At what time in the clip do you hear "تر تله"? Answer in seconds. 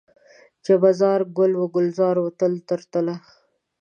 2.67-3.15